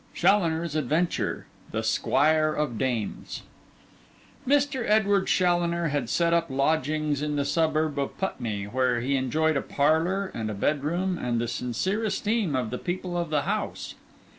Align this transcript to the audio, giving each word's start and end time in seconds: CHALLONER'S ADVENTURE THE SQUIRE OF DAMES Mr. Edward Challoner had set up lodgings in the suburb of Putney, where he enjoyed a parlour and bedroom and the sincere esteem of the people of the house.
CHALLONER'S 0.15 0.75
ADVENTURE 0.75 1.45
THE 1.69 1.83
SQUIRE 1.83 2.55
OF 2.55 2.79
DAMES 2.79 3.43
Mr. 4.47 4.83
Edward 4.89 5.27
Challoner 5.27 5.89
had 5.89 6.09
set 6.09 6.33
up 6.33 6.47
lodgings 6.49 7.21
in 7.21 7.35
the 7.35 7.45
suburb 7.45 7.99
of 7.99 8.17
Putney, 8.17 8.63
where 8.63 8.99
he 9.01 9.15
enjoyed 9.15 9.55
a 9.57 9.61
parlour 9.61 10.31
and 10.33 10.59
bedroom 10.59 11.19
and 11.19 11.39
the 11.39 11.47
sincere 11.47 12.03
esteem 12.03 12.55
of 12.55 12.71
the 12.71 12.79
people 12.79 13.15
of 13.15 13.29
the 13.29 13.43
house. 13.43 13.93